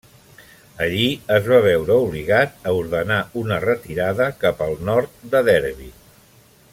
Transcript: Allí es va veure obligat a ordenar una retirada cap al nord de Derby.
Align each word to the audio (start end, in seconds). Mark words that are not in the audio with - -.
Allí 0.85 1.03
es 1.35 1.49
va 1.51 1.59
veure 1.65 1.97
obligat 2.05 2.67
a 2.71 2.75
ordenar 2.79 3.19
una 3.45 3.61
retirada 3.67 4.31
cap 4.45 4.67
al 4.69 4.77
nord 4.91 5.25
de 5.35 5.47
Derby. 5.51 5.93